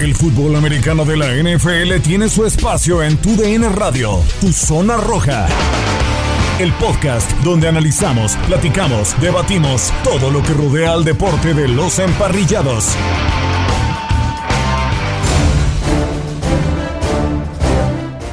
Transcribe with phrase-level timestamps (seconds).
[0.00, 4.96] El fútbol americano de la NFL tiene su espacio en Tu DN Radio, Tu Zona
[4.96, 5.48] Roja.
[6.60, 12.94] El podcast donde analizamos, platicamos, debatimos todo lo que rodea al deporte de los emparrillados.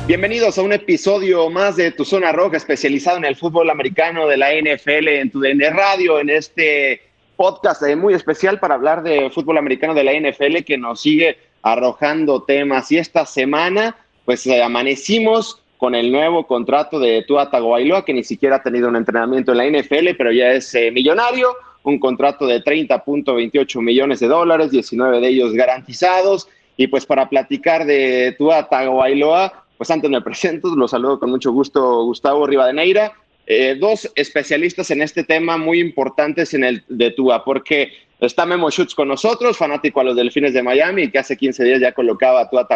[0.05, 4.37] Bienvenidos a un episodio más de Tu Zona Roja, especializado en el fútbol americano de
[4.37, 7.01] la NFL en tu DN Radio, en este
[7.35, 11.37] podcast eh, muy especial para hablar de fútbol americano de la NFL que nos sigue
[11.65, 12.91] arrojando temas.
[12.91, 18.23] Y esta semana, pues eh, amanecimos con el nuevo contrato de Tua Tagovailoa, que ni
[18.23, 22.45] siquiera ha tenido un entrenamiento en la NFL, pero ya es eh, millonario, un contrato
[22.45, 26.47] de 30.28 millones de dólares, 19 de ellos garantizados.
[26.77, 31.51] Y pues para platicar de Tua Tagovailoa, pues antes me presento, los saludo con mucho
[31.51, 33.13] gusto Gustavo Rivadeneira,
[33.47, 38.69] eh, dos especialistas en este tema muy importantes en el de Tua, porque está Memo
[38.69, 42.41] Schutz con nosotros, fanático a los Delfines de Miami, que hace 15 días ya colocaba
[42.41, 42.67] a Tua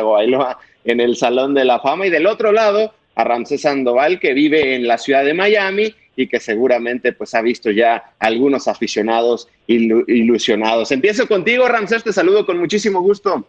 [0.84, 4.76] en el Salón de la Fama, y del otro lado a Ramsés Sandoval, que vive
[4.76, 10.04] en la ciudad de Miami y que seguramente pues ha visto ya algunos aficionados ilu
[10.08, 10.92] ilusionados.
[10.92, 13.48] Empiezo contigo, Ramsés, te saludo con muchísimo gusto.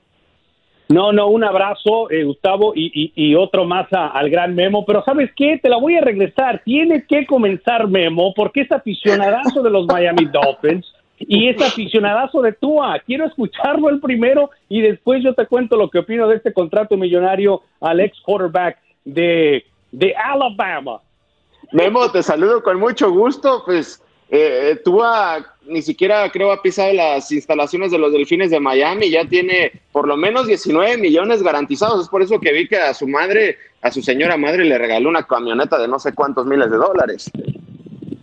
[0.88, 4.84] No, no, un abrazo, eh, Gustavo, y, y, otro más al gran Memo.
[4.84, 5.56] Pero ¿sabes qué?
[5.62, 6.62] Te la voy a regresar.
[6.64, 12.52] Tienes que comenzar, Memo, porque es aficionadazo de los Miami Dolphins y es aficionadazo de
[12.52, 12.98] Tua.
[13.06, 16.96] Quiero escucharlo el primero y después yo te cuento lo que opino de este contrato
[16.96, 21.00] millonario al ex quarterback de, de Alabama.
[21.72, 23.62] Memo, te saludo con mucho gusto.
[23.64, 29.10] Pues eh, Tua ni siquiera creo ha pisado las instalaciones de los Delfines de Miami,
[29.10, 32.94] ya tiene por lo menos 19 millones garantizados, es por eso que vi que a
[32.94, 36.70] su madre, a su señora madre le regaló una camioneta de no sé cuántos miles
[36.70, 37.30] de dólares.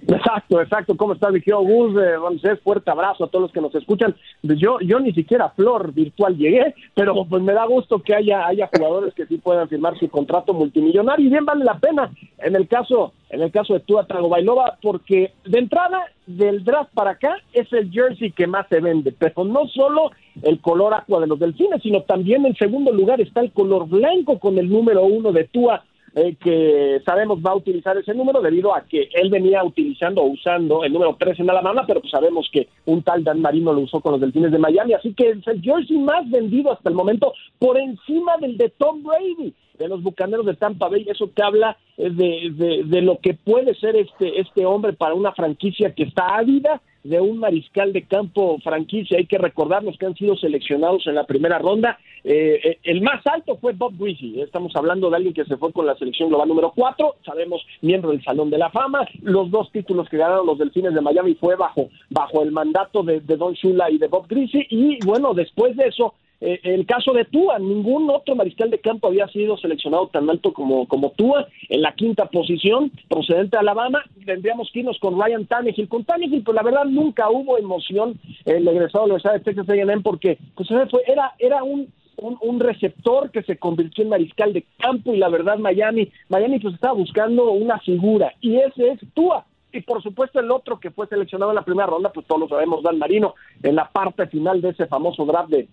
[0.08, 0.96] Exacto, exacto.
[0.96, 1.94] ¿Cómo está, Vigio Gus?
[2.02, 4.16] Eh, fuerte abrazo a todos los que nos escuchan.
[4.42, 8.70] Yo, yo ni siquiera flor virtual llegué, pero pues me da gusto que haya, haya
[8.74, 12.68] jugadores que sí puedan firmar su contrato multimillonario y bien vale la pena en el
[12.68, 17.72] caso, en el caso de Tua Tagovailoa, porque de entrada del draft para acá es
[17.74, 20.12] el jersey que más se vende, pero no solo
[20.44, 24.40] el color aqua de los delfines, sino también en segundo lugar está el color blanco
[24.40, 25.84] con el número uno de Tua
[26.18, 30.32] eh, que sabemos va a utilizar ese número debido a que él venía utilizando o
[30.32, 33.82] usando el número 3 en Alabama, pero pues sabemos que un tal Dan Marino lo
[33.82, 36.96] usó con los Delfines de Miami, así que es el jersey más vendido hasta el
[36.96, 41.44] momento por encima del de Tom Brady de los Bucaneros de Tampa Bay, eso que
[41.44, 46.04] habla de, de, de, lo que puede ser este, este hombre para una franquicia que
[46.04, 49.18] está ávida de un mariscal de campo franquicia.
[49.18, 51.98] Hay que recordar los que han sido seleccionados en la primera ronda.
[52.24, 54.42] Eh, eh, el más alto fue Bob Greasy.
[54.42, 58.12] Estamos hablando de alguien que se fue con la selección global número 4, sabemos, miembro
[58.12, 59.08] del Salón de la Fama.
[59.22, 63.22] Los dos títulos que ganaron los Delfines de Miami fue bajo, bajo el mandato de,
[63.22, 64.68] de Don Shula y de Bob Greasy.
[64.70, 69.08] Y bueno, después de eso, eh, el caso de Tua, ningún otro mariscal de campo
[69.08, 74.04] había sido seleccionado tan alto como, como Tua, en la quinta posición, procedente de Alabama,
[74.24, 78.68] tendríamos que irnos con Ryan Tannehill, con Tannehill, pues la verdad nunca hubo emoción el
[78.68, 80.70] egresado de la Universidad de Texas A&M porque pues,
[81.08, 85.58] era, era un, un, receptor que se convirtió en mariscal de campo y la verdad
[85.58, 90.52] Miami, Miami pues estaba buscando una figura y ese es Tua, y por supuesto el
[90.52, 93.34] otro que fue seleccionado en la primera ronda, pues todos lo sabemos, Dan Marino,
[93.64, 95.68] en la parte final de ese famoso draft de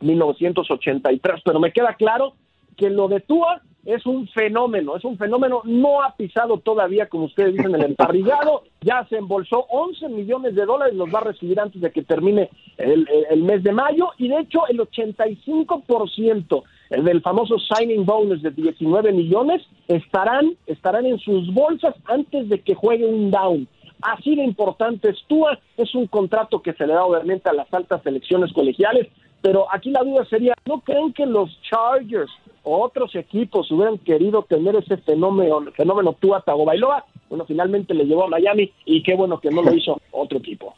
[0.00, 2.34] 1983, pero me queda claro
[2.76, 7.24] que lo de Tua es un fenómeno, es un fenómeno, no ha pisado todavía, como
[7.24, 11.58] ustedes dicen, el emparrillado, ya se embolsó 11 millones de dólares, los va a recibir
[11.58, 17.56] antes de que termine el, mes de mayo, y de hecho el 85% del famoso
[17.58, 23.30] signing bonus de 19 millones estarán, estarán en sus bolsas antes de que juegue un
[23.30, 23.66] down.
[24.02, 27.72] Así de importante es Tua, es un contrato que se le da obviamente a las
[27.72, 29.08] altas selecciones colegiales,
[29.42, 32.30] pero aquí la duda sería, ¿no creen que los Chargers
[32.62, 37.04] o otros equipos hubieran querido tener ese fenómeno, fenómeno Tua Tagovailoa?
[37.28, 40.74] Bueno, finalmente le llevó a Miami y qué bueno que no lo hizo otro equipo.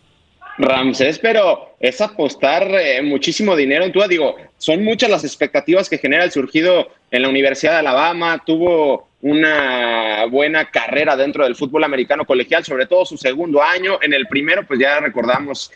[0.59, 4.07] Ramsés, pero es apostar eh, muchísimo dinero en Tua.
[4.07, 8.43] Digo, son muchas las expectativas que genera el surgido en la Universidad de Alabama.
[8.45, 13.99] Tuvo una buena carrera dentro del fútbol americano colegial, sobre todo su segundo año.
[14.03, 15.73] En el primero, pues ya recordamos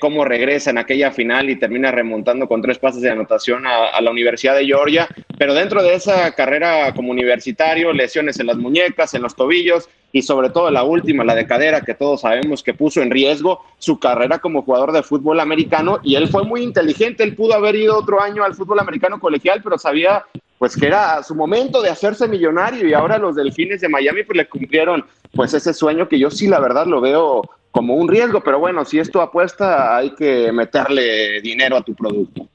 [0.00, 4.10] cómo regresa en aquella final y termina remontando con tres pases de anotación a, la
[4.10, 5.06] Universidad de Georgia.
[5.38, 10.22] Pero dentro de esa carrera como universitario, lesiones en las muñecas, en los tobillos y
[10.22, 13.98] sobre todo la última, la de cadera, que todos sabemos que puso en riesgo su
[13.98, 16.00] carrera como jugador de fútbol americano.
[16.02, 19.60] Y él fue muy inteligente, él pudo haber ido otro año al fútbol americano colegial,
[19.62, 20.24] pero sabía
[20.58, 24.38] pues que era su momento de hacerse millonario y ahora los delfines de Miami pues
[24.38, 27.42] le cumplieron pues ese sueño que yo sí la verdad lo veo
[27.76, 32.48] como un riesgo, pero bueno, si esto apuesta, hay que meterle dinero a tu producto.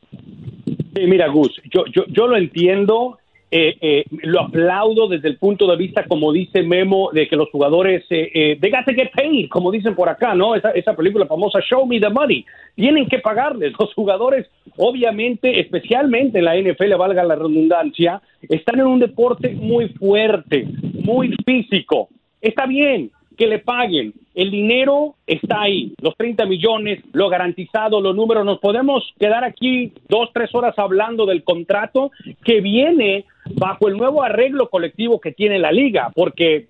[0.96, 3.20] mira, Gus, yo, yo, yo lo entiendo,
[3.52, 7.52] eh, eh, lo aplaudo desde el punto de vista, como dice Memo, de que los
[7.52, 10.56] jugadores, eh, eh, they got paid, como dicen por acá, ¿no?
[10.56, 12.44] Esa, esa película famosa, Show Me the Money.
[12.74, 13.74] Tienen que pagarles.
[13.80, 19.90] Los jugadores, obviamente, especialmente en la NFL, valga la redundancia, están en un deporte muy
[19.90, 20.66] fuerte,
[21.04, 22.10] muy físico.
[22.42, 24.14] Está bien, que le paguen.
[24.34, 28.46] El dinero está ahí, los 30 millones, lo garantizado, los números.
[28.46, 32.12] Nos podemos quedar aquí dos, tres horas hablando del contrato
[32.44, 33.26] que viene
[33.56, 36.68] bajo el nuevo arreglo colectivo que tiene la liga, porque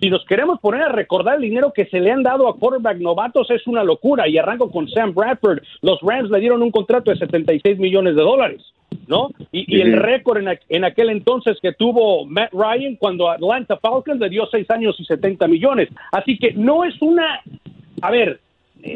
[0.00, 2.98] si nos queremos poner a recordar el dinero que se le han dado a quarterback
[2.98, 4.28] novatos es una locura.
[4.28, 5.62] Y arranco con Sam Bradford.
[5.82, 8.62] Los Rams le dieron un contrato de 76 millones de dólares.
[9.06, 9.30] ¿No?
[9.52, 14.46] Y, el récord en, aquel entonces que tuvo Matt Ryan cuando Atlanta Falcons le dio
[14.46, 15.88] seis años y 70 millones.
[16.12, 17.40] Así que no es una,
[18.02, 18.40] a ver,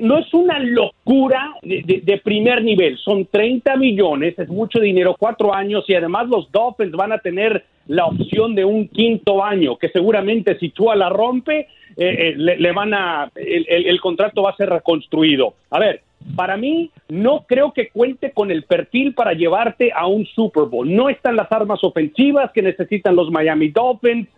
[0.01, 5.85] no es una locura de, primer nivel, son 30 millones, es mucho dinero, cuatro años
[5.89, 10.59] y además los Dolphins van a tener la opción de un quinto año, que seguramente
[10.59, 15.55] si Tua la rompe, eh, eh, le, van a, el contrato va a ser reconstruido.
[15.71, 16.03] A ver,
[16.37, 20.93] para mí, no creo que cuente con el perfil para llevarte a un Super Bowl.
[20.95, 24.29] No están las armas ofensivas que necesitan los Miami Dolphins.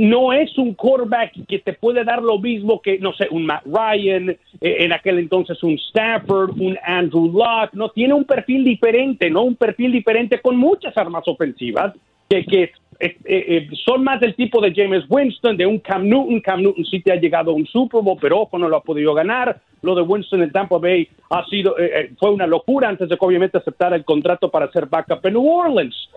[0.00, 3.64] No es un quarterback que te puede dar lo mismo que, no sé, un Matt
[3.66, 7.72] Ryan, eh, en aquel entonces un Stafford, un Andrew Luck.
[7.72, 11.94] No tiene un perfil diferente, no un perfil diferente con muchas armas ofensivas
[12.28, 16.40] que, que eh, eh, son más del tipo de James Winston, de un Cam Newton.
[16.40, 18.82] Cam Newton sí te ha llegado a un Super Bowl, pero ojo, no lo ha
[18.82, 19.60] podido ganar.
[19.82, 23.24] Lo de Winston en Tampa Bay ha sido, eh, fue una locura antes de que
[23.24, 26.10] obviamente aceptara el contrato para hacer backup en New Orleans.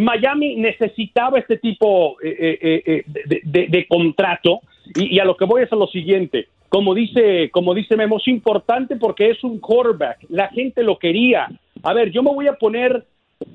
[0.00, 4.60] Miami necesitaba este tipo de, contrato
[4.94, 6.48] y, a lo que voy es a lo siguiente.
[6.68, 10.18] Como dice, como dice Memo, es importante porque es un quarterback.
[10.28, 11.48] La gente lo quería.
[11.82, 13.06] A ver, yo me voy a poner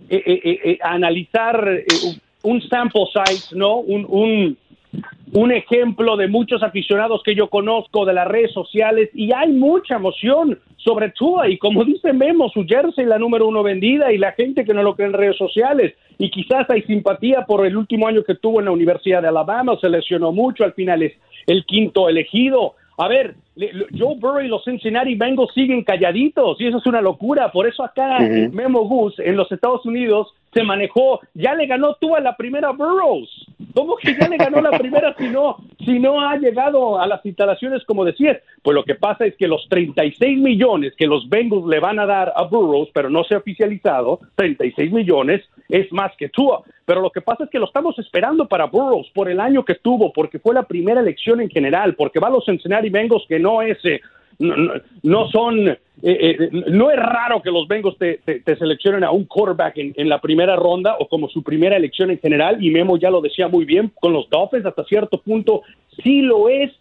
[0.10, 1.84] eh, eh, eh, analizar
[2.44, 3.78] un sample size, ¿no?
[3.78, 4.58] Un, un,
[5.34, 9.96] un, ejemplo de muchos aficionados que yo conozco de las redes sociales y hay mucha
[9.96, 11.50] emoción sobre Tua.
[11.50, 14.84] Y como dice Memo, su jersey la número uno vendida y la gente que no
[14.84, 18.60] lo cree en redes sociales y quizás hay simpatía por el último año que tuvo
[18.60, 21.14] en la Universidad de Alabama, se lesionó mucho, al final es
[21.48, 26.78] el quinto elegido, a ver, Joe Burrow y los Cincinnati Bengals siguen calladitos y eso
[26.78, 27.52] es una locura.
[27.52, 32.14] Por eso acá Memo Gus en los Estados Unidos se manejó, ya le ganó tú
[32.22, 33.48] la primera Burrows.
[33.74, 37.26] ¿Cómo que ya le ganó la primera si no, si no ha llegado a las
[37.26, 38.38] instalaciones como decías?
[38.62, 42.06] Pues lo que pasa es que los 36 millones que los Bengals le van a
[42.06, 46.64] dar a Burroughs, pero no se ha oficializado, 36 millones es más que Tua.
[46.86, 49.76] Pero lo que pasa es que lo estamos esperando para Burroughs por el año que
[49.76, 53.40] tuvo, porque fue la primera elección en general, porque va a los Cincinnati Bengals que
[53.40, 53.84] no es...
[53.86, 54.02] Eh,
[54.44, 59.12] no, no, son, eh, eh, no es raro que los Bengals te, te, seleccionen a
[59.12, 62.98] un quarterback en, la primera ronda o como su primera elección en general, y Memo
[62.98, 65.62] ya lo decía muy bien, con los Dolphins hasta cierto punto
[66.04, 66.72] sí lo es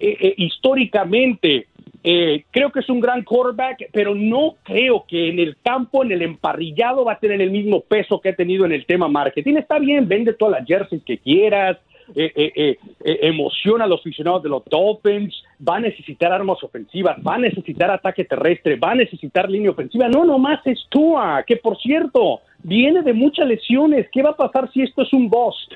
[0.00, 1.68] eh, históricamente.
[2.02, 6.22] creo que es un gran quarterback, pero no creo que en el campo, en el
[6.22, 9.56] emparrillado, va a tener el mismo peso que ha tenido en el tema marketing.
[9.56, 11.78] Está bien, vende todas las jerseys que quieras,
[12.14, 15.34] eh, eh, eh, emociona a los aficionados de los Dolphins,
[15.66, 20.08] va a necesitar armas ofensivas, va a necesitar ataque terrestre, va a necesitar línea ofensiva.
[20.08, 24.08] No, nomás es Tua, que por cierto, viene de muchas lesiones.
[24.12, 25.72] ¿Qué va a pasar si esto es un bust?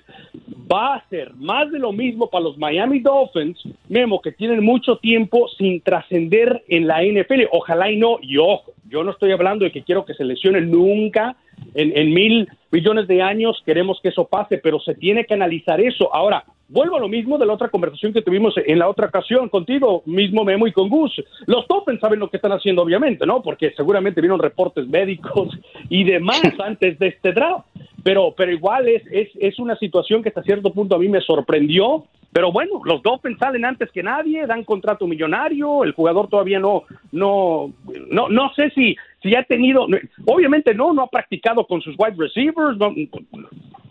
[0.71, 3.59] Va a ser más de lo mismo para los Miami Dolphins,
[3.89, 7.45] Memo, que tienen mucho tiempo sin trascender en la NFL.
[7.53, 10.71] Ojalá y no, y ojo, yo no estoy hablando de que quiero que se lesionen
[10.71, 11.37] nunca
[11.75, 16.15] en, mil millones de años queremos que eso pase, pero se tiene que analizar eso.
[16.15, 19.49] Ahora, vuelvo a lo mismo de la otra conversación que tuvimos en la otra ocasión
[19.49, 21.23] contigo, mismo Memo y con Gus.
[21.47, 23.43] Los Dolphins saben lo que están haciendo, obviamente, ¿no?
[23.43, 25.49] Porque seguramente vieron reportes médicos
[25.89, 27.67] y demás antes de este draft.
[28.03, 31.21] Pero, pero igual es, es, es una situación que hasta cierto punto a mí me
[31.21, 36.61] sorprendió pero bueno, los Dolphins salen antes que nadie, dan contrato millonario, el jugador todavía
[36.61, 37.73] no, no,
[38.11, 39.87] no, no sé si, si ha tenido,
[40.27, 42.95] obviamente no, no ha practicado con sus wide receivers, no,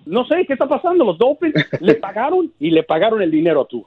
[0.05, 3.67] no sé qué está pasando, los Dolphins le pagaron y le pagaron el dinero a
[3.67, 3.85] tú.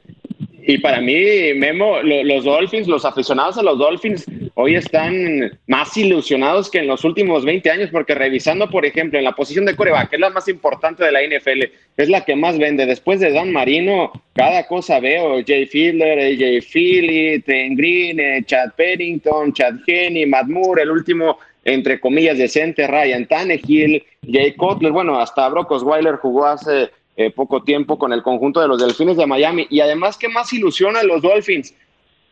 [0.67, 1.15] Y para mí,
[1.57, 4.27] Memo, los Dolphins, los aficionados a los Dolphins,
[4.61, 9.25] hoy están más ilusionados que en los últimos 20 años, porque revisando, por ejemplo, en
[9.25, 12.37] la posición de coreback, que es la más importante de la NFL, es la que
[12.37, 12.87] más vende.
[12.87, 18.73] Después de Dan Marino, cada cosa veo: Jay Fiedler, AJ Philly, Trent Green, eh, Chad
[18.77, 25.21] Pennington, Chad Henney, Matt Moore, el último entre comillas decente, Ryan Tannehill, Jay Cutler, bueno,
[25.21, 29.27] hasta Brock Osweiler jugó hace eh, poco tiempo con el conjunto de los Delfines de
[29.27, 29.67] Miami.
[29.69, 31.75] Y además, ¿qué más ilusiona a los Dolphins?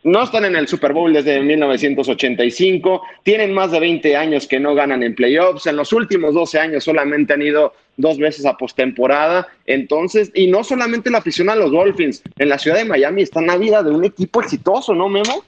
[0.05, 4.75] No están en el Super Bowl desde 1985, tienen más de 20 años que no
[4.75, 9.49] ganan en playoffs, en los últimos 12 años solamente han ido dos veces a postemporada,
[9.67, 13.41] entonces, y no solamente la afición a los Dolphins, en la ciudad de Miami está
[13.41, 15.45] en la vida de un equipo exitoso, ¿no, Memo?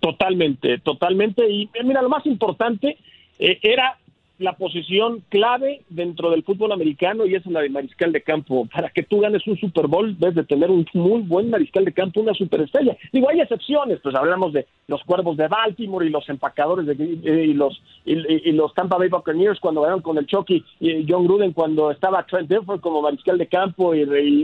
[0.00, 2.98] Totalmente, totalmente, y mira, lo más importante
[3.38, 3.96] eh, era
[4.44, 8.68] la posición clave dentro del fútbol americano y es la de mariscal de campo.
[8.72, 11.92] Para que tú ganes un Super Bowl, debes de tener un muy buen mariscal de
[11.92, 12.96] campo, una superestrella.
[13.12, 17.54] Digo, hay excepciones, pues hablamos de los Cuervos de Baltimore y los empacadores de, y
[17.54, 21.90] los y, los Tampa Bay Buccaneers cuando ganaron con el Chucky y John Gruden cuando
[21.90, 24.02] estaba Trent Dilfer como mariscal de campo y,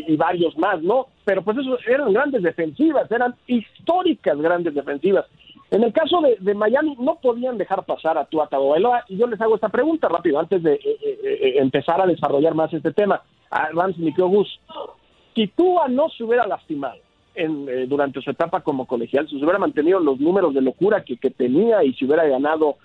[0.09, 1.07] y varios más, ¿no?
[1.25, 5.27] Pero pues eso eran grandes defensivas, eran históricas grandes defensivas.
[5.71, 9.05] En el caso de, Miami, no podían dejar pasar a Tua Tagovailoa.
[9.09, 12.55] Y yo les hago esta pregunta rápido, antes de eh, eh, eh, empezar a desarrollar
[12.55, 13.23] más este tema.
[13.51, 14.61] A Rams Gus,
[15.35, 16.99] si Tua no se hubiera lastimado
[17.35, 21.17] en, durante su etapa como colegial, si se hubiera mantenido los números de locura que,
[21.17, 22.77] tenía y si hubiera ganado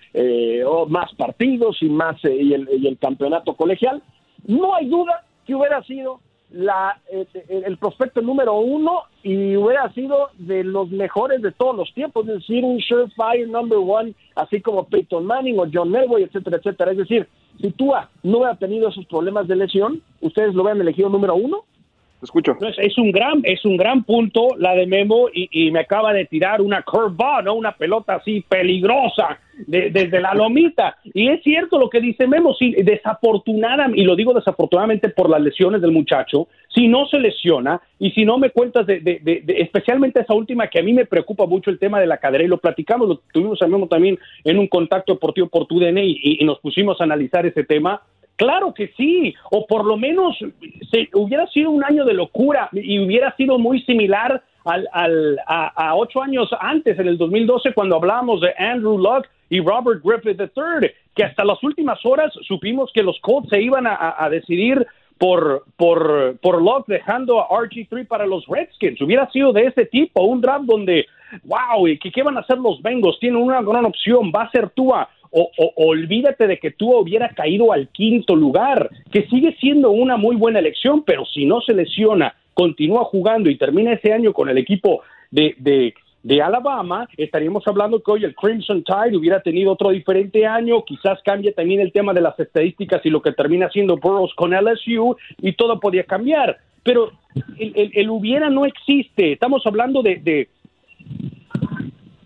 [0.87, 4.01] más partidos y, más, y el campeonato colegial,
[4.47, 6.19] no hay duda que hubiera sido
[6.55, 11.93] la, eh, el prospecto número uno y hubiera sido de los mejores de todos los
[11.93, 16.57] tiempos, es decir, un surefire number one, así como Peyton Manning o John Elway, etcétera,
[16.57, 16.91] etcétera.
[16.91, 17.27] Es decir,
[17.59, 21.65] si Tua no hubiera tenido esos problemas de lesión, ¿ustedes lo hubieran elegido número uno?
[22.21, 22.57] Escucho.
[22.77, 26.61] Es, un gran, es un gran punto la de Memo y, me acaba de tirar
[26.61, 27.55] una curveball, ¿no?
[27.55, 30.97] Una pelota así peligrosa desde la lomita.
[31.03, 35.41] Y es cierto lo que dice Memo, sí, desafortunadamente, y lo digo desafortunadamente por las
[35.41, 40.19] lesiones del muchacho, si no se lesiona y si no me cuentas de, de, especialmente
[40.19, 42.57] esa última que a mí me preocupa mucho el tema de la cadera y lo
[42.57, 46.59] platicamos, lo tuvimos a Memo también en un contacto deportivo por tu DN y nos
[46.59, 48.01] pusimos a analizar ese tema
[48.35, 50.37] Claro que sí, o por lo menos
[50.91, 55.95] se, hubiera sido un año de locura y hubiera sido muy similar al, al, a,
[55.95, 60.89] ocho años antes, en el 2012, cuando hablábamos de Andrew Luck y Robert Griffith III,
[61.15, 64.85] que hasta las últimas horas supimos que los Colts se iban a, decidir
[65.17, 68.99] por, por, por Luck dejando a RG3 para los Redskins.
[69.01, 71.05] Hubiera sido de ese tipo, un draft donde,
[71.43, 73.19] wow, ¿qué, qué van a hacer los Bengals?
[73.19, 77.73] Tienen una gran opción, va a ser Tua o, olvídate de que tú hubiera caído
[77.73, 82.35] al quinto lugar, que sigue siendo una muy buena elección, pero si no se lesiona,
[82.53, 85.01] continúa jugando y termina ese año con el equipo
[85.31, 85.55] de,
[86.25, 91.19] de Alabama, estaríamos hablando que hoy el Crimson Tide hubiera tenido otro diferente año, quizás
[91.23, 95.15] cambie también el tema de las estadísticas y lo que termina siendo Burroughs con LSU
[95.39, 96.57] y todo podía cambiar.
[96.81, 97.11] Pero
[97.59, 99.33] el, hubiera no existe.
[99.33, 100.49] Estamos hablando de, de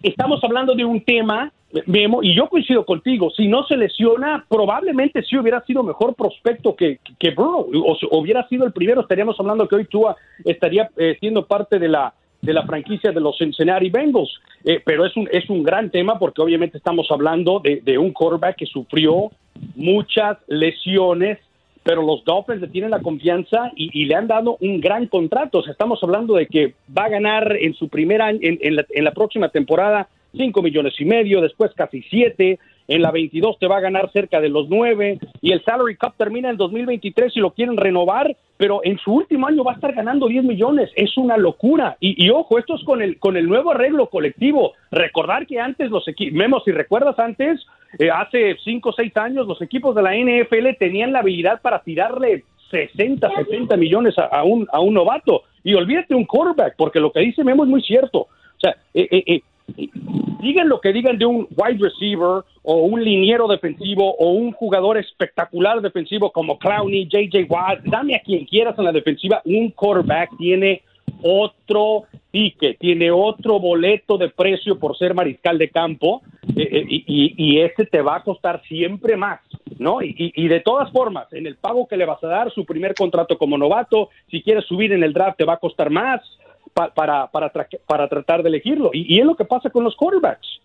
[0.01, 1.51] estamos hablando de un tema
[1.85, 6.75] Memo, y yo coincido contigo, si no se lesiona, probablemente sí hubiera sido mejor prospecto
[6.75, 11.15] que, que Burrow, o, hubiera sido el primero, estaríamos hablando que hoy Tua estaría eh,
[11.19, 15.29] siendo parte de la, de la franquicia de los Cincinnati Bengals, eh, pero es un,
[15.31, 19.29] es un gran tema porque obviamente estamos hablando de, de un quarterback que sufrió
[19.75, 21.37] muchas lesiones
[21.81, 25.59] pero los Dolphins le tienen la confianza y, le han dado un gran contrato.
[25.59, 28.85] O sea, estamos hablando de que va a ganar en su primer año, en, la,
[28.89, 32.59] en la próxima temporada, 5 millones y medio, después casi 7,
[32.89, 36.15] en la 22 te va a ganar cerca de los 9 y el salary cap
[36.17, 39.93] termina en 2023 y lo quieren renovar, pero en su último año va a estar
[39.93, 41.97] ganando 10 millones, es una locura.
[41.99, 44.73] Y, ojo, esto es con el, con el nuevo arreglo colectivo.
[44.91, 47.63] Recordar que antes los equipos, Memo, si recuerdas antes,
[47.99, 51.83] eh, hace 5 o 6 años los equipos de la NFL tenían la habilidad para
[51.83, 55.43] tirarle 60, 70 millones a, un, a un novato.
[55.63, 58.19] Y olvídate un quarterback, porque lo que dice Memo es muy cierto.
[58.21, 59.41] O sea, eh, eh, eh
[60.41, 64.97] digan lo que digan de un wide receiver o un liniero defensivo o un jugador
[64.97, 70.37] espectacular defensivo como Clowney, JJ Watt, dame a quien quieras en la defensiva, un quarterback
[70.37, 70.81] tiene
[71.21, 76.21] otro ticket, tiene otro boleto de precio por ser mariscal de campo
[76.55, 79.41] eh, eh, y, ese te va a costar siempre más,
[79.77, 80.01] ¿no?
[80.01, 82.93] Y, y, de todas formas, en el pago que le vas a dar, su primer
[82.93, 86.21] contrato como novato, si quieres subir en el draft te va a costar más,
[86.73, 87.51] para, para,
[87.85, 88.91] para tratar de elegirlo.
[88.93, 90.59] Y, es lo que pasa con los quarterbacks.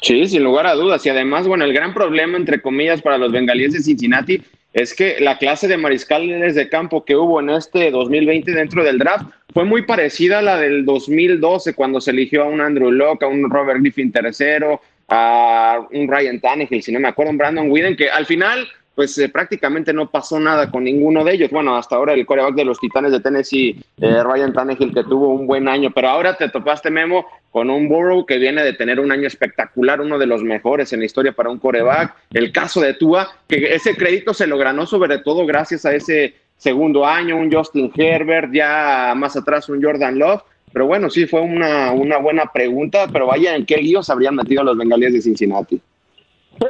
[0.00, 1.04] Sí, sin lugar a dudas.
[1.06, 4.42] Y además, bueno, el gran problema, entre comillas, para los bengalíes de Cincinnati
[4.74, 8.98] es que la clase de mariscales de campo que hubo en este 2020 dentro del
[8.98, 13.22] draft fue muy parecida a la del 2012, cuando se eligió a un Andrew Locke,
[13.22, 17.70] a un Robert Griffin tercero, a un Ryan Tannehill, si no me acuerdo, un Brandon
[17.70, 21.50] Whedon, que al final pues eh, prácticamente no pasó nada con ninguno de ellos.
[21.50, 25.34] Bueno, hasta ahora el coreback de los Titanes de Tennessee, eh, Ryan Tannehill, que tuvo
[25.34, 29.00] un buen año, pero ahora te topaste, Memo, con un Burrow que viene de tener
[29.00, 32.14] un año espectacular, uno de los mejores en la historia para un coreback.
[32.32, 36.34] El caso de Tua, que ese crédito se lo ganó sobre todo gracias a ese
[36.56, 40.42] segundo año, un Justin Herbert, ya más atrás un Jordan Love.
[40.72, 44.64] Pero bueno, sí, fue una, una buena pregunta, pero vaya, ¿en qué líos habrían metido
[44.64, 45.80] los bengalíes de Cincinnati?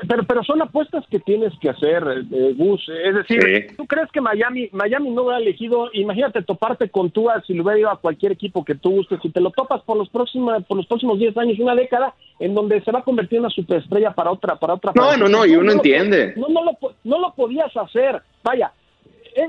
[0.09, 2.89] Pero, pero son apuestas que tienes que hacer, eh, Gus.
[2.89, 5.91] Es decir, ¿tú crees que Miami Miami no ha elegido?
[5.93, 9.21] Imagínate toparte con Tua si le hubiera ido a cualquier equipo que tú gustes.
[9.23, 12.55] Si te lo topas por los próximos por los próximos 10 años, una década, en
[12.55, 14.93] donde se va a convertir en una superestrella para otra para otra.
[14.95, 16.35] No, no, no, y uno entiende.
[16.37, 16.73] no, no, lo,
[17.05, 18.23] no lo podías hacer.
[18.43, 18.84] Vaya, eh,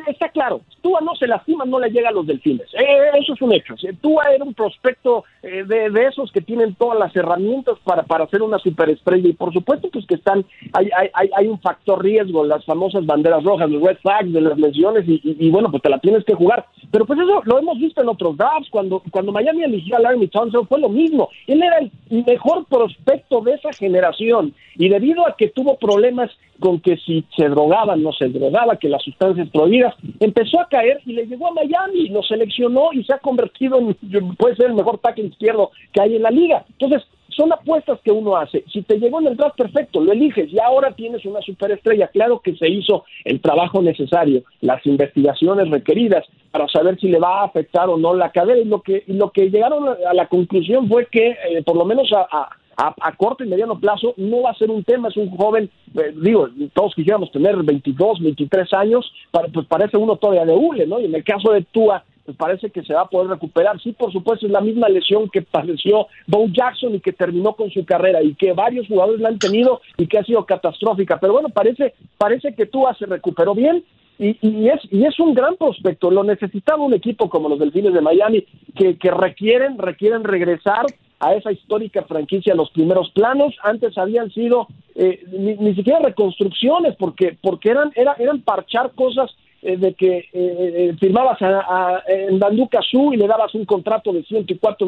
[0.08, 2.68] está claro, Tua no se lastima, no le llega a los delfines.
[2.74, 3.76] Eh, eso es un hecho.
[4.02, 8.60] Tua era un prospecto eh, de, esos que tienen todas las herramientas para, para una
[8.60, 9.30] superestrella.
[9.30, 13.44] Y por supuesto, pues que están, hay, hay, hay un factor riesgo, las famosas banderas
[13.44, 16.66] rojas, los red flags de las lesiones, y, bueno, pues te la tienes que jugar.
[16.96, 20.30] Pero pues eso lo hemos visto en otros drafts, cuando, cuando Miami eligió a Larry
[20.30, 21.28] Thompson fue lo mismo.
[21.46, 21.92] Él era el
[22.26, 24.54] mejor prospecto de esa generación.
[24.78, 26.32] Y debido a que tuvo problemas
[26.62, 31.02] con que si se drogaban, no se drogaba, que las sustancias prohibidas, empezó a caer
[31.06, 34.76] y le llegó a Miami, lo seleccionó y se ha convertido en, puede ser el
[34.76, 36.64] mejor tackle izquierdo que hay en la liga.
[36.80, 38.64] Entonces, son apuestas que uno hace.
[38.72, 42.08] Si te llegó en el draft, perfecto, lo eliges y ahora tienes una superestrella.
[42.08, 47.42] Claro que se hizo el trabajo necesario, las investigaciones requeridas para saber si le va
[47.42, 48.60] a afectar o no la cadera.
[48.60, 52.10] Y lo que, lo que llegaron a la conclusión fue que, eh, por lo menos
[52.14, 55.70] a a, corto y mediano plazo no va a ser un tema, es un joven,
[55.96, 61.00] eh, digo, todos quisiéramos tener 22, 23 años, pues parece uno todavía de hule, ¿no?
[61.00, 63.80] Y en el caso de Tua, parece que se va a poder recuperar.
[63.82, 67.70] Sí, por supuesto, es la misma lesión que padeció Bo Jackson y que terminó con
[67.70, 71.20] su carrera y que varios jugadores la han tenido y que ha sido catastrófica.
[71.20, 73.84] Pero bueno, parece, parece que Tua se recuperó bien
[74.18, 76.10] y, es, y es un gran prospecto.
[76.10, 80.86] Lo necesitaba un equipo como los Delfines de Miami que, requieren, requieren regresar
[81.20, 83.54] a esa histórica franquicia los primeros planos.
[83.62, 89.32] Antes habían sido eh, ni, siquiera reconstrucciones, porque, porque eran, era, eran parchar cosas
[89.68, 94.14] eh, de que eh, eh, firmabas a, en Banduca Su y le dabas un contrato
[94.14, 94.86] de 104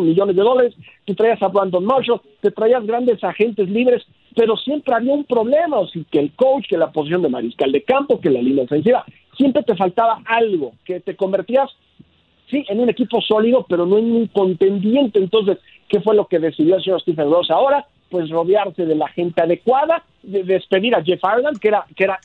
[0.00, 0.74] millones de dólares,
[1.04, 5.80] tú traías a Brandon Marshall, te traías grandes agentes libres, pero siempre había un problema,
[5.80, 9.04] o que el coach, que la posición de mariscal de campo, que la línea ofensiva,
[9.36, 11.68] siempre te faltaba algo, que te convertías
[12.48, 15.18] sí, en un equipo sólido, pero no en un contendiente.
[15.18, 17.88] Entonces, ¿qué fue lo que decidió el señor Stephen Ross ahora?
[18.08, 22.20] Pues rodearse de la gente adecuada de despedir a Jeff Ireland, que era, que era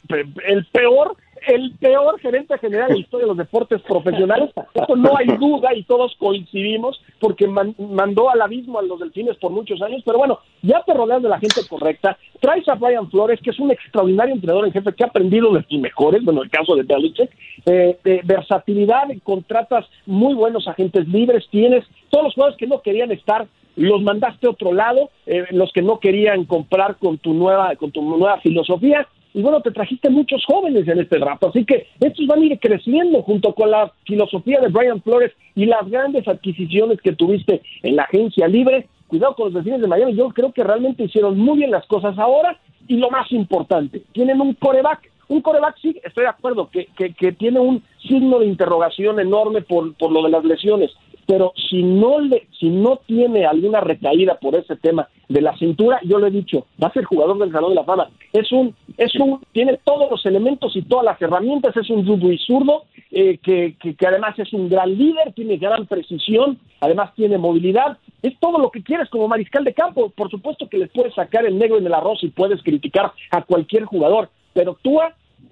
[0.47, 4.51] el peor el peor gerente general de la historia de los deportes profesionales.
[4.73, 9.51] Esto no hay duda y todos coincidimos porque mandó al abismo a los delfines por
[9.51, 10.01] muchos años.
[10.05, 12.17] Pero bueno, ya te rodeas de la gente correcta.
[12.39, 15.63] Traes a Brian Flores, que es un extraordinario entrenador en jefe que ha aprendido de
[15.63, 17.29] sus mejores, bueno, el caso de Belichick,
[17.65, 23.12] eh, de versatilidad, contratas muy buenos agentes libres, tienes todos los jugadores que no querían
[23.12, 27.75] estar los mandaste a otro lado, eh, los que no querían comprar con tu nueva
[27.75, 31.88] con tu nueva filosofía y bueno, te trajiste muchos jóvenes en este draft, así que
[31.99, 36.25] estos van a ir creciendo junto con la filosofía de Brian Flores y las grandes
[36.25, 38.88] adquisiciones que tuviste en la agencia libre.
[39.07, 42.17] Cuidado con los vecinos de Miami, yo creo que realmente hicieron muy bien las cosas
[42.17, 42.57] ahora.
[42.88, 45.11] Y lo más importante, tienen un coreback.
[45.27, 49.61] Un coreback sí, estoy de acuerdo, que, que, que, tiene un signo de interrogación enorme
[49.61, 50.91] por, por lo de las lesiones,
[51.25, 55.99] pero si no le, si no tiene alguna recaída por ese tema de la cintura,
[56.03, 58.09] yo le he dicho, va a ser jugador del Salón de la Fama.
[58.31, 62.38] Es un, es un, tiene todos los elementos y todas las herramientas, es un y
[62.38, 67.38] zurdo, eh, que, que, que, además es un gran líder, tiene gran precisión, además tiene
[67.38, 70.09] movilidad, es todo lo que quieres como mariscal de campo.
[70.09, 73.41] Por supuesto que le puedes sacar el negro en el arroz y puedes criticar a
[73.41, 74.99] cualquier jugador, pero tú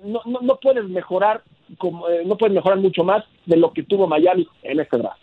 [0.03, 1.41] no, no, no puedes mejorar
[1.77, 5.22] como, eh, no puedes mejorar mucho más de lo que tuvo Miami en este draft.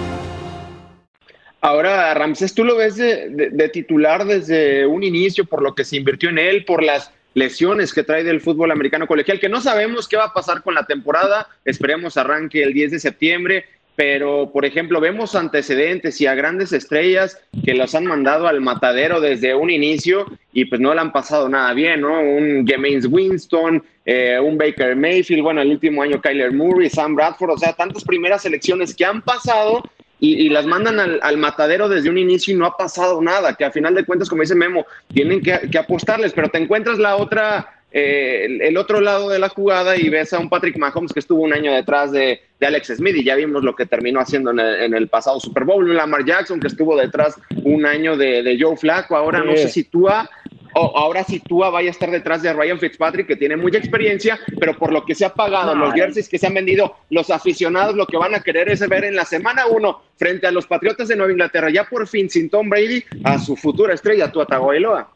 [1.61, 6.29] Ahora, Ramsés, tú lo ves de, titular desde un inicio por lo que se invirtió
[6.29, 10.17] en él, por las lesiones que trae del fútbol americano colegial, que no sabemos qué
[10.17, 14.99] va a pasar con la temporada, esperemos arranque el 10 de septiembre, pero por ejemplo
[14.99, 20.25] vemos antecedentes y a grandes estrellas que los han mandado al matadero desde un inicio
[20.51, 22.19] y pues no le han pasado nada bien, ¿no?
[22.19, 27.51] Un James Winston, eh, un Baker Mayfield, bueno, el último año Kyler Murray, Sam Bradford,
[27.51, 29.83] o sea, tantas primeras selecciones que han pasado
[30.23, 33.71] y, las mandan al, matadero desde un inicio y no ha pasado nada, que a
[33.71, 38.59] final de cuentas, como dice Memo, tienen que, apostarles, pero te encuentras la otra, eh,
[38.61, 41.53] el, otro lado de la jugada y ves a un Patrick Mahomes que estuvo un
[41.53, 45.39] año detrás de, Alex Smith y ya vimos lo que terminó haciendo en el, pasado
[45.39, 49.69] Super Bowl, Lamar Jackson que estuvo detrás un año de, Joe Flacco, ahora no se
[49.69, 50.29] sitúa
[50.73, 54.39] o ahora si Tua vaya a estar detrás de Ryan Fitzpatrick, que tiene mucha experiencia,
[54.59, 57.95] pero por lo que se ha pagado, los jerseys que se han vendido, los aficionados
[57.95, 61.07] lo que van a querer es ver en la semana uno frente a los Patriotas
[61.07, 65.09] de Nueva Inglaterra, ya por fin sin Tom Brady, a su futura estrella, Tua Tagovailoa.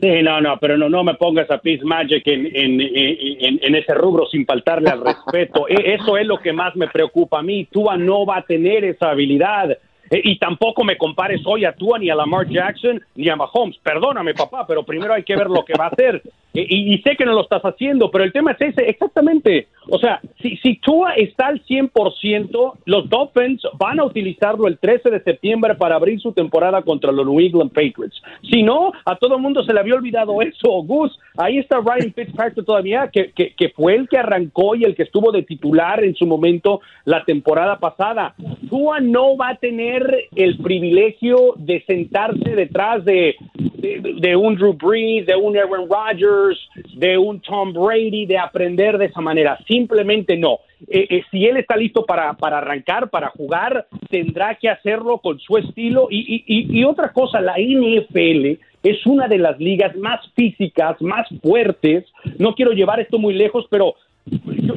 [0.00, 3.74] Sí, no, no, pero no, no me pongas a Peace Magic en, en, en, en,
[3.74, 5.66] ese rubro sin faltarle al respeto.
[5.68, 7.66] E, eso es lo que más me preocupa a mí.
[7.70, 9.76] Tua no va a tener esa habilidad.
[10.10, 13.78] Eh, y tampoco me compares hoy a Tua ni a Lamar Jackson ni a Mahomes.
[13.82, 16.22] Perdóname, papá, pero primero hay que ver lo que va a hacer.
[16.54, 19.68] Eh, y, sé que no lo estás haciendo, pero el tema es ese, exactamente.
[19.90, 25.10] O sea, si, si Tua está al 100%, los Dolphins van a utilizarlo el 13
[25.10, 28.22] de septiembre para abrir su temporada contra los New England Patriots.
[28.50, 31.18] Si no, a todo el mundo se le había olvidado eso, Gus.
[31.36, 35.04] Ahí está Ryan Fitzpatrick todavía, que, que, que fue el que arrancó y el que
[35.04, 38.34] estuvo de titular en su momento la temporada pasada.
[38.68, 43.36] Tua no va a tener el privilegio de sentarse detrás de,
[43.78, 46.58] de, un Drew Brees, de un Aaron Rodgers,
[46.94, 49.58] de un Tom Brady, de aprender de esa manera.
[49.66, 50.60] Simplemente no.
[50.88, 55.38] Eh, eh, si él está listo para, para, arrancar, para jugar, tendrá que hacerlo con
[55.38, 56.08] su estilo.
[56.10, 61.28] Y, y, y otra cosa, la NFL es una de las ligas más físicas, más
[61.42, 62.04] fuertes.
[62.38, 63.94] No quiero llevar esto muy lejos, pero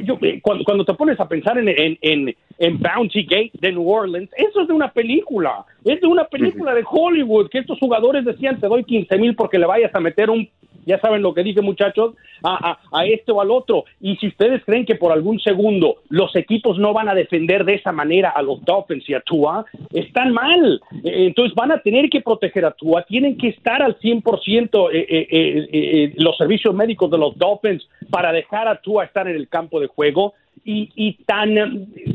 [0.04, 4.30] yo, eh, cuando, te pones a pensar en, en, en, Bounty Gate de New Orleans,
[4.36, 8.60] eso es de una película, es de una película de Hollywood, que estos jugadores decían,
[8.60, 10.48] te doy 15 mil porque le vayas a meter un
[10.86, 13.84] ya saben lo que dije muchachos, a, a, este o al otro.
[14.00, 17.74] Y si ustedes creen que por algún segundo los equipos no van a defender de
[17.74, 20.80] esa manera a los Dolphins y a Tua, están mal.
[21.04, 25.06] Eh, entonces van a tener que proteger a Tua, tienen que estar al 100% eh,
[25.08, 29.80] eh, los servicios médicos de los Dolphins para dejar a Tua estar en el campo
[29.80, 30.34] de juego.
[30.64, 31.54] Y, y tan,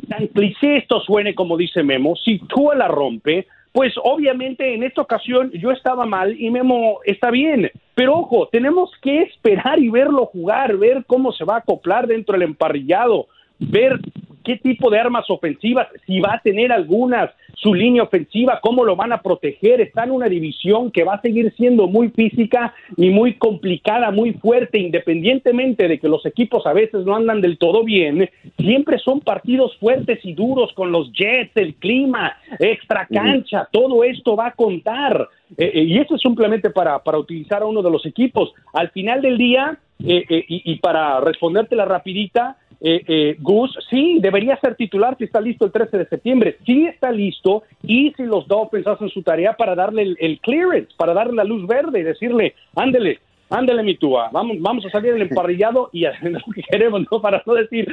[0.08, 3.46] tan cliché esto suene como dice Memo, si Tua la rompe,
[3.78, 7.70] pues obviamente en esta ocasión yo estaba mal y Memo está bien.
[7.94, 12.34] Pero ojo, tenemos que esperar y verlo jugar, ver cómo se va a acoplar dentro
[12.34, 13.28] del emparrillado,
[13.60, 14.00] ver
[14.48, 18.96] qué tipo de armas ofensivas, si va a tener algunas, su línea ofensiva, cómo lo
[18.96, 19.82] van a proteger.
[19.82, 24.32] Está en una división que va a seguir siendo muy física y muy complicada, muy
[24.36, 28.30] fuerte, independientemente de que los equipos a veces no andan del todo bien.
[28.58, 34.38] Siempre son partidos fuertes y duros con los Jets, el clima, extra cancha, todo esto
[34.38, 35.28] va a contar.
[35.58, 38.54] Eh, eh, y esto es simplemente para, para utilizar a uno de los equipos.
[38.72, 44.20] Al final del día, eh, y, y, para responderte la rapidita, eh, eh, Gus, sí,
[44.22, 46.58] debería ser titular si está listo el 13 de septiembre.
[46.66, 51.14] Sí está listo y si los Dolphins hacen su tarea para darle el, clearance, para
[51.14, 55.24] darle la luz verde y decirle, ándele, ándele mi túa, vamos, vamos a salir del
[55.24, 57.22] emparrillado y hacer lo que queremos, ¿no?
[57.22, 57.88] Para no decir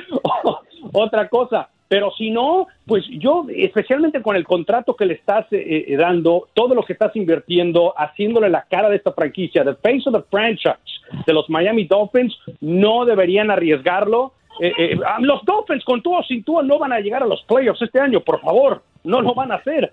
[0.93, 1.69] otra cosa.
[1.87, 6.49] Pero si no, pues yo, especialmente con el contrato que le estás eh, eh, dando,
[6.55, 10.25] todo lo que estás invirtiendo, haciéndole la cara de esta franquicia, the face of the
[10.31, 10.79] franchise
[11.27, 16.45] de los Miami Dolphins, no deberían arriesgarlo eh, eh, los Dolphins con tú o sin
[16.45, 19.53] tú no van a llegar a los playoffs este año, por favor, no lo van
[19.53, 19.93] a hacer,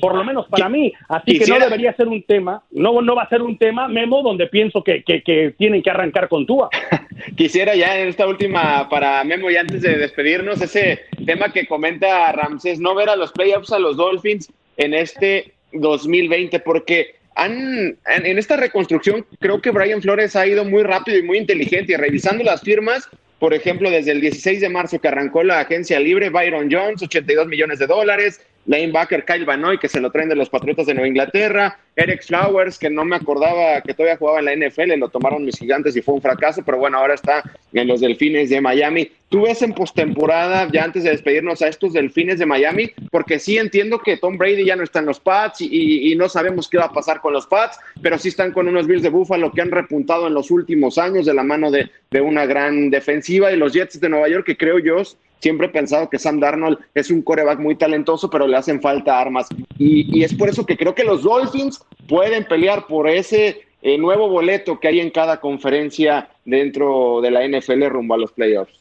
[0.00, 3.22] por lo menos para mí, así que no debería ser un tema, no, no va
[3.22, 6.68] a ser un tema, Memo, donde pienso que, que, tienen que arrancar con Tua.
[7.36, 12.32] Quisiera ya en esta última para Memo y antes de despedirnos, ese tema que comenta
[12.32, 18.38] Ramsés, no ver a los playoffs a los Dolphins en este 2020, porque han, en
[18.38, 22.42] esta reconstrucción creo que Brian Flores ha ido muy rápido y muy inteligente y revisando
[22.42, 26.68] las firmas por ejemplo, desde el 16 de marzo que arrancó la agencia libre, Byron
[26.70, 30.86] Jones, 82 millones de dólares, lanebacker Kyle Vanoy, que se lo traen de los Patriotas
[30.86, 34.92] de Nueva Inglaterra, Eric Flowers, que no me acordaba que todavía jugaba en la NFL,
[34.98, 38.50] lo tomaron mis gigantes y fue un fracaso, pero bueno, ahora está en los Delfines
[38.50, 39.10] de Miami.
[39.30, 42.90] ¿Tú ves en postemporada, ya antes de despedirnos, a estos Delfines de Miami?
[43.10, 46.68] Porque sí entiendo que Tom Brady ya no está en los Pats y, no sabemos
[46.68, 49.52] qué va a pasar con los Pats, pero sí están con unos Bills de Buffalo
[49.52, 53.50] que han repuntado en los últimos años de la mano de, de una gran defensiva
[53.52, 55.02] y los Jets de Nueva York, que creo yo
[55.40, 59.20] Siempre he pensado que Sam Darnold es un coreback muy talentoso, pero le hacen falta
[59.20, 59.48] armas.
[59.78, 64.28] Y, es por eso que creo que los Dolphins pueden pelear por ese eh, nuevo
[64.28, 68.72] boleto que hay en cada conferencia dentro de la NFL rumbo a los playoffs.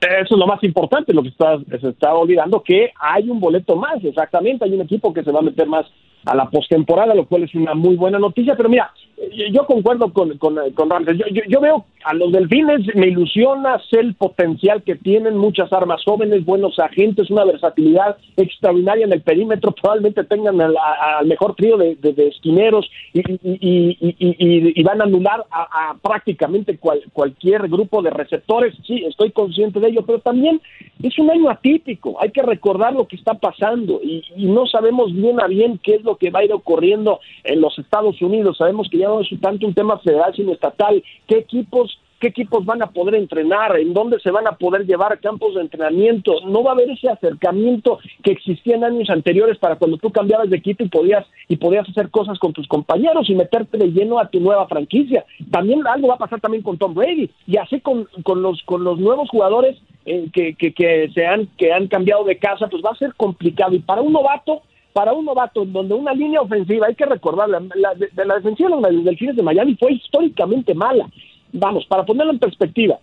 [0.00, 3.74] Eso es lo más importante, lo que está, se está olvidando, que hay un boleto
[3.74, 5.86] más, exactamente, hay un equipo que se va a meter más
[6.24, 8.56] a la postemporada, lo cual es una muy buena noticia.
[8.56, 8.92] Pero mira,
[9.50, 11.06] yo concuerdo con, con, con.
[11.16, 16.44] Yo, yo, veo a los delfines, me ilusiona el potencial que tienen, muchas armas jóvenes,
[16.44, 19.72] buenos agentes, una versatilidad extraordinaria en el perímetro.
[19.72, 20.76] Probablemente tengan al,
[21.26, 26.78] mejor trío de, de, esquineros y, y, y, van a anular a, prácticamente
[27.12, 28.74] cualquier grupo de receptores.
[28.86, 30.60] Sí, estoy consciente de ello, pero también
[31.02, 32.16] es un año atípico.
[32.20, 36.04] Hay que recordar lo que está pasando y, no sabemos bien a bien qué es
[36.04, 38.56] lo que va a ir ocurriendo en los Estados Unidos.
[38.56, 41.02] Sabemos que ya no es tanto un tema federal sino estatal.
[41.26, 45.18] ¿Qué equipos qué equipos van a poder entrenar, en dónde se van a poder llevar
[45.20, 46.32] campos de entrenamiento.
[46.46, 50.50] No va a haber ese acercamiento que existía en años anteriores para cuando tú cambiabas
[50.50, 54.18] de equipo y podías y podías hacer cosas con tus compañeros y meterte de lleno
[54.18, 55.24] a tu nueva franquicia.
[55.50, 58.84] También algo va a pasar también con Tom Brady y así con, con los con
[58.84, 62.82] los nuevos jugadores eh, que, que, que se han que han cambiado de casa, pues
[62.84, 66.86] va a ser complicado y para un novato para un novato donde una línea ofensiva,
[66.86, 71.08] hay que recordar, la, la, la defensiva de los Delfines de Miami fue históricamente mala.
[71.52, 72.98] Vamos, para ponerlo en perspectiva,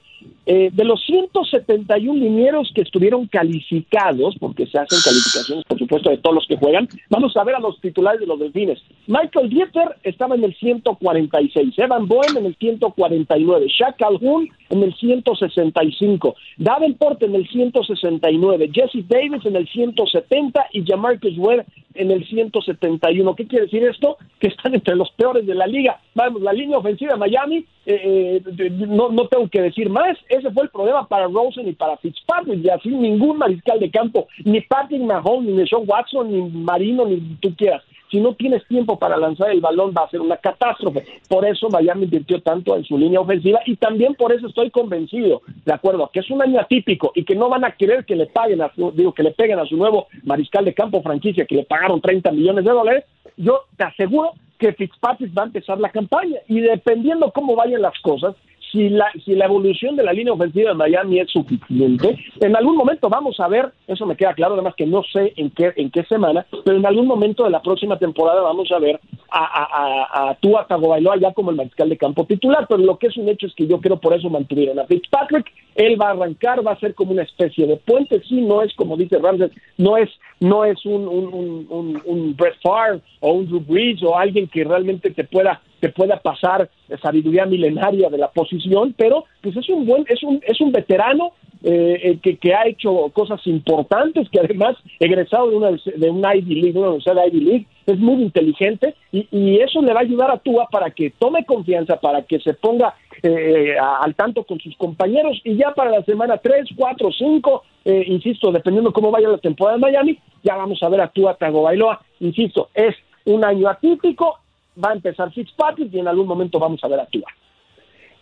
[0.45, 6.17] eh, de los 171 linieros que estuvieron calificados, porque se hacen calificaciones, por supuesto, de
[6.17, 8.79] todos los que juegan, vamos a ver a los titulares de los delfines.
[9.07, 14.93] Michael Dieter estaba en el 146, Evan Bowen en el 149, Shaq Calhoun en el
[14.95, 22.25] 165, Davenport en el 169, Jesse Davis en el 170 y Jamarcus Webb en el
[22.25, 23.35] 171.
[23.35, 24.17] ¿Qué quiere decir esto?
[24.39, 25.99] Que están entre los peores de la liga.
[26.13, 30.51] Vamos, la línea ofensiva de Miami, eh, eh, no, no tengo que decir más, ese
[30.51, 34.61] fue el problema para Rosen y para Fitzpatrick, y así ningún mariscal de campo, ni
[34.61, 37.83] Patrick Mahomes, ni Sean Watson, ni Marino, ni tú quieras.
[38.09, 41.05] Si no tienes tiempo para lanzar el balón, va a ser una catástrofe.
[41.27, 45.41] Por eso Miami invirtió tanto en su línea ofensiva y también por eso estoy convencido,
[45.65, 48.27] de acuerdo, que es un año atípico y que no van a querer que le
[48.27, 51.55] paguen a su, digo, que le peguen a su nuevo mariscal de campo franquicia que
[51.55, 53.05] le pagaron 30 millones de dólares.
[53.37, 57.99] Yo te aseguro que Fitzpatrick va a empezar la campaña y dependiendo cómo vayan las
[57.99, 58.35] cosas,
[58.75, 62.75] si la, si la evolución de la línea ofensiva de Miami es suficiente, en algún
[62.75, 65.89] momento vamos a ver, eso me queda claro, además que no sé en qué, en
[65.89, 70.27] qué semana, pero en algún momento de la próxima temporada vamos a ver a, a,
[70.27, 73.17] a, a Tua Tagovailoa ya como el mariscal de campo titular, pero lo que es
[73.17, 76.65] un hecho es que yo creo por eso mantuvieron a Fitzpatrick, él va a arrancar,
[76.65, 79.97] va a ser como una especie de puente, sí, no es como dice Ramsey, no
[79.97, 80.09] es,
[80.39, 84.63] no es un, un, un, un, Brett Favre o un Drew Brees o alguien que
[84.63, 86.69] realmente te pueda pueda pasar
[87.01, 91.33] sabiduría milenaria de la posición, pero pues es un buen, es un, es un veterano
[91.67, 96.61] eh, que, que, ha hecho cosas importantes, que además egresado de una, de una Ivy
[96.61, 100.03] League, una universidad de Ivy League, es muy inteligente y, y, eso le va a
[100.03, 102.93] ayudar a Tua para que tome confianza, para que se ponga
[103.23, 108.51] eh, al tanto con sus compañeros y ya para la semana 3, 4, 5, insisto,
[108.51, 112.69] dependiendo cómo vaya la temporada de Miami, ya vamos a ver a Tua Tagovailoa, insisto,
[112.75, 112.95] es
[113.25, 114.37] un año atípico,
[114.83, 117.31] va a empezar Fitzpatrick y en algún momento vamos a ver a Tua.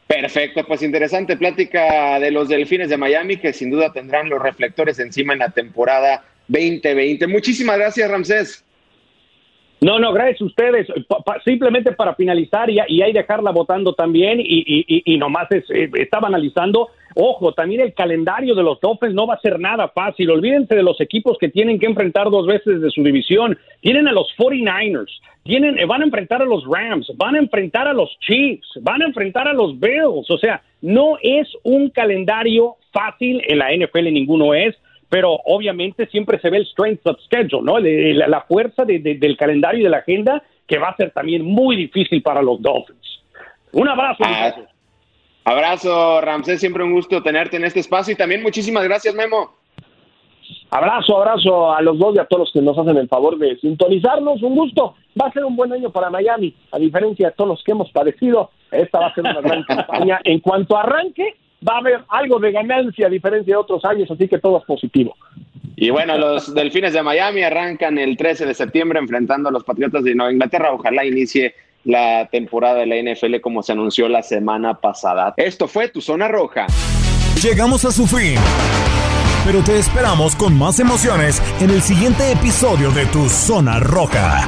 [0.08, 5.00] Perfecto, pues interesante plática de los Delfines de Miami que sin duda tendrán los reflectores
[5.00, 7.26] encima en la temporada 2020.
[7.28, 8.66] Muchísimas gracias, Ramsés.
[9.84, 10.88] No, no, gracias a ustedes.
[11.44, 16.90] simplemente para finalizar y, y ahí dejarla votando también y nomás es, eh, estaba analizando,
[17.16, 20.32] ojo, también el calendario de los Dolphins no va a ser nada fácil.
[20.32, 23.58] Olvídense de los equipos que tienen que enfrentar dos veces de su división.
[23.82, 25.12] Tienen a los 49ers,
[25.44, 29.02] tienen, eh, van a enfrentar a los Rams, van a enfrentar a los Chiefs, van
[29.02, 30.30] a enfrentar a los Bills.
[30.30, 34.76] O sea, no es un calendario fácil en la NFL, ninguno es
[35.14, 37.78] pero obviamente siempre se ve el strength of schedule, ¿no?
[37.78, 42.24] La, fuerza del calendario y de la agenda que va a ser también muy difícil
[42.24, 43.22] para los Dolphins.
[43.74, 44.24] Un abrazo.
[44.26, 44.56] Ah,
[45.44, 49.54] abrazo, Ramsés, siempre un gusto tenerte en este espacio y también muchísimas gracias, Memo.
[50.72, 53.56] Abrazo, abrazo a los dos y a todos los que nos hacen el favor de
[53.58, 54.42] sintonizarnos.
[54.42, 54.96] Un gusto.
[55.22, 56.56] Va a ser un buen año para Miami.
[56.72, 60.22] A diferencia de todos los que hemos padecido, esta va a ser una gran campaña.
[60.24, 61.36] En cuanto arranque,
[61.68, 64.66] va a haber algo de ganancia a diferencia de otros años, así que todo es
[64.66, 65.16] positivo.
[65.76, 70.04] Y bueno, los Delfines de Miami arrancan el 13 de septiembre enfrentando a los Patriotas
[70.04, 70.72] de Nueva Inglaterra.
[70.72, 75.34] Ojalá inicie la temporada de la NFL como se anunció la semana pasada.
[75.38, 76.68] Esto fue Tu Zona Roja.
[77.42, 78.36] Llegamos a su fin.
[79.46, 84.48] Pero te esperamos con más emociones en el siguiente episodio de Tu Zona Roja.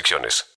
[0.01, 0.45] restricciones.